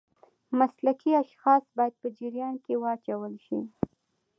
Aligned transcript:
مسلکي 0.59 1.11
اشخاص 1.23 1.63
باید 1.77 1.93
په 2.01 2.07
جریان 2.17 2.55
کې 2.65 2.73
واچول 2.83 3.33
شي. 3.45 3.59